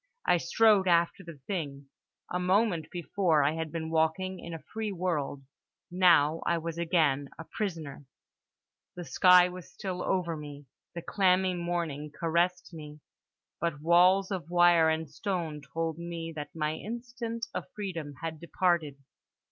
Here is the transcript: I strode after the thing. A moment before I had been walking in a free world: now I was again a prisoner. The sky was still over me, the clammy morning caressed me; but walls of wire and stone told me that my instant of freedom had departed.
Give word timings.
I 0.25 0.37
strode 0.37 0.87
after 0.87 1.23
the 1.23 1.37
thing. 1.45 1.85
A 2.33 2.39
moment 2.39 2.89
before 2.89 3.43
I 3.43 3.51
had 3.53 3.71
been 3.71 3.91
walking 3.91 4.39
in 4.39 4.51
a 4.51 4.63
free 4.73 4.91
world: 4.91 5.43
now 5.91 6.41
I 6.43 6.57
was 6.57 6.79
again 6.79 7.29
a 7.37 7.43
prisoner. 7.43 8.05
The 8.95 9.03
sky 9.05 9.47
was 9.47 9.71
still 9.71 10.01
over 10.01 10.35
me, 10.35 10.65
the 10.95 11.03
clammy 11.03 11.53
morning 11.53 12.11
caressed 12.19 12.73
me; 12.73 12.99
but 13.59 13.79
walls 13.81 14.31
of 14.31 14.49
wire 14.49 14.89
and 14.89 15.07
stone 15.07 15.61
told 15.71 15.99
me 15.99 16.33
that 16.35 16.55
my 16.55 16.73
instant 16.73 17.45
of 17.53 17.69
freedom 17.75 18.15
had 18.23 18.39
departed. 18.39 18.95